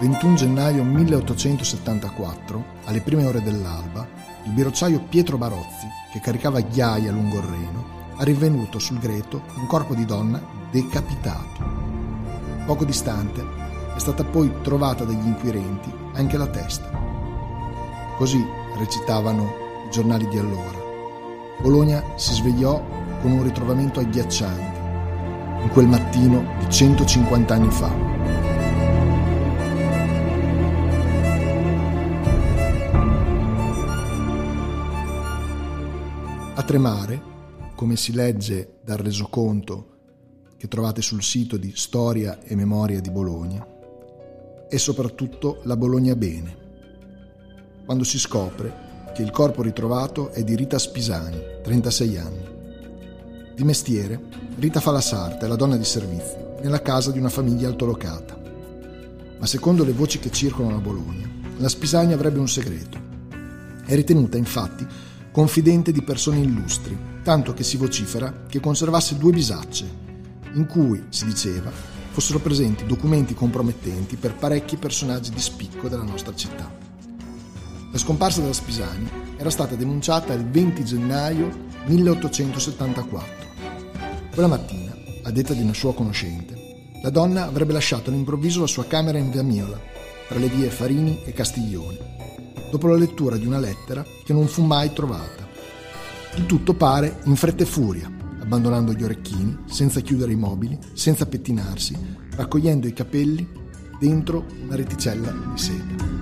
[0.00, 4.06] 21 gennaio 1874, alle prime ore dell'alba,
[4.44, 7.84] il birocciaio Pietro Barozzi, che caricava ghiaia lungo il Reno,
[8.16, 11.66] ha rinvenuto sul greto un corpo di donna decapitato.
[12.64, 13.44] Poco distante
[13.96, 16.88] è stata poi trovata dagli inquirenti anche la testa.
[18.16, 18.44] Così
[18.76, 19.52] recitavano
[19.88, 20.78] i giornali di allora.
[21.60, 22.80] Bologna si svegliò
[23.20, 24.78] con un ritrovamento agghiacciante,
[25.62, 28.17] in quel mattino di 150 anni fa.
[36.68, 37.22] Tremare,
[37.74, 39.86] come si legge dal resoconto
[40.58, 43.66] che trovate sul sito di Storia e Memoria di Bologna,
[44.68, 46.56] è soprattutto la Bologna bene,
[47.86, 52.48] quando si scopre che il corpo ritrovato è di Rita Spisani, 36 anni.
[53.54, 54.20] Di mestiere,
[54.58, 58.38] Rita fa la sarta, è la donna di servizio, nella casa di una famiglia altolocata.
[59.38, 63.00] Ma secondo le voci che circolano a Bologna, la Spisani avrebbe un segreto.
[63.86, 64.86] È ritenuta infatti
[65.38, 69.88] confidente di persone illustri, tanto che si vocifera che conservasse due bisacce,
[70.54, 71.70] in cui, si diceva,
[72.10, 76.68] fossero presenti documenti compromettenti per parecchi personaggi di spicco della nostra città.
[77.92, 81.48] La scomparsa della Spisani era stata denunciata il 20 gennaio
[81.86, 83.46] 1874.
[84.32, 84.92] Quella mattina,
[85.22, 89.30] a detta di una sua conoscente, la donna avrebbe lasciato all'improvviso la sua camera in
[89.30, 89.80] via Miola,
[90.26, 92.17] tra le vie Farini e Castiglione,
[92.70, 95.46] dopo la lettura di una lettera che non fu mai trovata.
[96.36, 101.26] Il tutto pare in fretta e furia, abbandonando gli orecchini, senza chiudere i mobili, senza
[101.26, 101.96] pettinarsi,
[102.36, 103.46] raccogliendo i capelli
[103.98, 106.16] dentro una reticella di seta.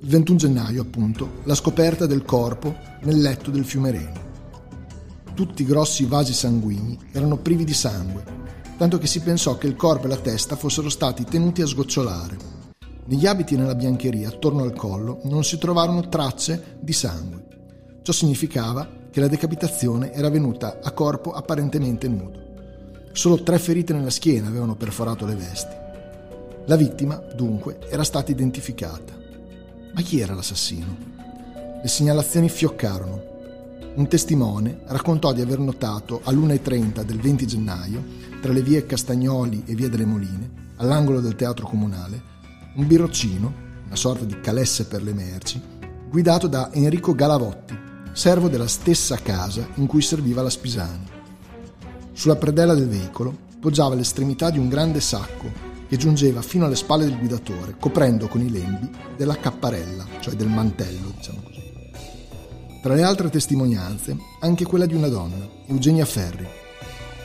[0.00, 4.22] Il 21 gennaio, appunto, la scoperta del corpo nel letto del fiume Reno.
[5.34, 8.42] Tutti i grossi vasi sanguigni erano privi di sangue
[8.76, 12.36] tanto che si pensò che il corpo e la testa fossero stati tenuti a sgocciolare.
[13.06, 17.44] Negli abiti e nella biancheria, attorno al collo, non si trovarono tracce di sangue.
[18.02, 22.42] Ciò significava che la decapitazione era avvenuta a corpo apparentemente nudo.
[23.12, 25.74] Solo tre ferite nella schiena avevano perforato le vesti.
[26.66, 29.12] La vittima, dunque, era stata identificata.
[29.92, 30.96] Ma chi era l'assassino?
[31.82, 33.32] Le segnalazioni fioccarono.
[33.96, 38.02] Un testimone raccontò di aver notato all'1.30 del 20 gennaio,
[38.40, 42.20] tra le vie Castagnoli e via delle Moline, all'angolo del teatro comunale,
[42.74, 43.52] un biroccino,
[43.86, 45.62] una sorta di calesse per le merci,
[46.10, 47.78] guidato da Enrico Galavotti,
[48.12, 51.06] servo della stessa casa in cui serviva la Spisani.
[52.10, 55.48] Sulla predella del veicolo poggiava l'estremità di un grande sacco
[55.88, 60.48] che giungeva fino alle spalle del guidatore, coprendo con i lembi della capparella, cioè del
[60.48, 61.63] mantello, diciamo così.
[62.84, 66.46] Tra le altre testimonianze, anche quella di una donna, Eugenia Ferri,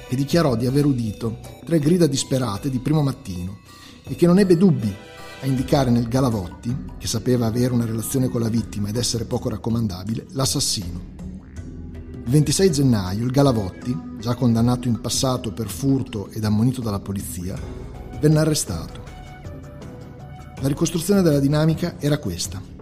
[0.07, 3.57] che dichiarò di aver udito tre grida disperate di primo mattino
[4.05, 4.89] e che non ebbe dubbi
[5.41, 9.49] a indicare nel Galavotti, che sapeva avere una relazione con la vittima ed essere poco
[9.49, 11.01] raccomandabile, l'assassino.
[12.13, 17.59] Il 26 gennaio il Galavotti, già condannato in passato per furto ed ammonito dalla polizia,
[18.21, 19.03] venne arrestato.
[20.61, 22.78] La ricostruzione della dinamica era questa.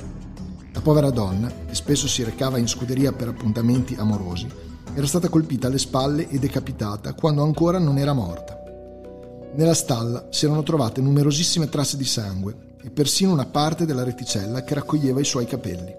[0.87, 4.47] Povera donna, che spesso si recava in scuderia per appuntamenti amorosi,
[4.93, 8.57] era stata colpita alle spalle e decapitata quando ancora non era morta.
[9.53, 14.63] Nella stalla si erano trovate numerosissime tracce di sangue e persino una parte della reticella
[14.63, 15.93] che raccoglieva i suoi capelli.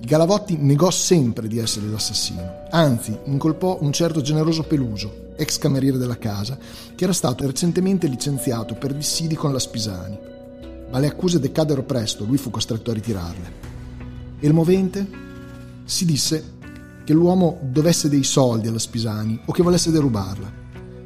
[0.00, 5.98] Il Galavotti negò sempre di essere l'assassino, anzi incolpò un certo generoso Peluso, ex cameriere
[5.98, 6.56] della casa,
[6.94, 10.34] che era stato recentemente licenziato per dissidi con la Spisani
[10.90, 13.52] ma le accuse decaddero presto, lui fu costretto a ritirarle.
[14.38, 15.24] E il movente?
[15.84, 16.54] Si disse
[17.04, 20.52] che l'uomo dovesse dei soldi alla Spisani o che volesse derubarla,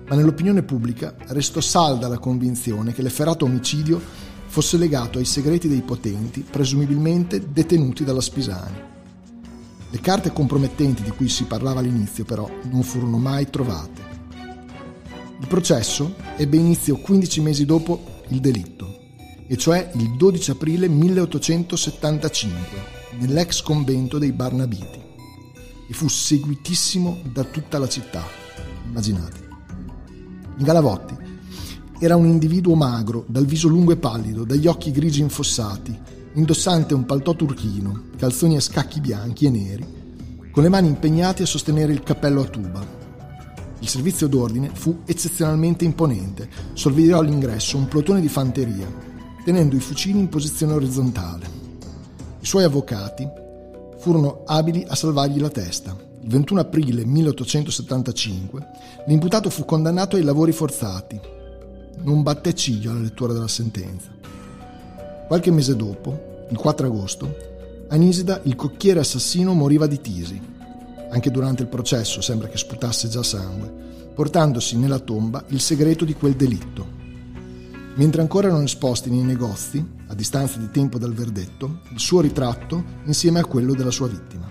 [0.08, 4.00] ma nell'opinione pubblica restò salda la convinzione che l'efferato omicidio
[4.46, 8.88] fosse legato ai segreti dei potenti, presumibilmente detenuti dalla Spisani.
[9.90, 14.08] Le carte compromettenti di cui si parlava all'inizio però non furono mai trovate.
[15.40, 18.89] Il processo ebbe inizio 15 mesi dopo il delitto
[19.50, 22.58] e cioè il 12 aprile 1875,
[23.18, 25.00] nell'ex convento dei Barnabiti,
[25.88, 28.24] e fu seguitissimo da tutta la città.
[28.86, 29.48] immaginate.
[30.56, 31.16] Galavotti
[31.98, 35.98] era un individuo magro, dal viso lungo e pallido, dagli occhi grigi infossati,
[36.34, 39.86] indossante un paltò turchino, calzoni a scacchi bianchi e neri,
[40.52, 42.86] con le mani impegnate a sostenere il cappello a tuba.
[43.80, 46.48] Il servizio d'ordine fu eccezionalmente imponente.
[46.74, 49.08] Sorvegliò all'ingresso un plotone di fanteria,
[49.44, 51.46] tenendo i fucili in posizione orizzontale.
[52.40, 53.28] I suoi avvocati
[53.98, 55.96] furono abili a salvargli la testa.
[56.22, 58.66] Il 21 aprile 1875
[59.06, 61.20] l'imputato fu condannato ai lavori forzati.
[62.02, 64.10] Non batté ciglio alla lettura della sentenza.
[65.26, 67.36] Qualche mese dopo, il 4 agosto,
[67.88, 70.40] a Nisida il cocchiere assassino moriva di tisi.
[71.10, 73.72] Anche durante il processo sembra che sputasse già sangue,
[74.14, 76.99] portandosi nella tomba il segreto di quel delitto.
[78.00, 82.82] Mentre ancora erano esposti nei negozi, a distanza di tempo dal verdetto, il suo ritratto
[83.04, 84.50] insieme a quello della sua vittima.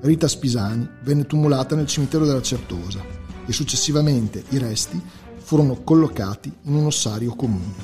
[0.00, 3.04] Rita Spisani venne tumulata nel cimitero della Certosa
[3.44, 4.98] e successivamente i resti
[5.40, 7.74] furono collocati in un ossario comune.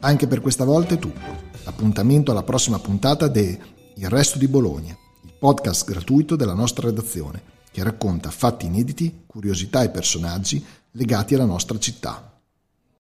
[0.00, 1.38] Anche per questa volta è tutto.
[1.66, 3.60] Appuntamento alla prossima puntata de
[3.94, 9.82] Il resto di Bologna, il podcast gratuito della nostra redazione, che racconta fatti inediti, curiosità
[9.82, 12.29] e personaggi legati alla nostra città.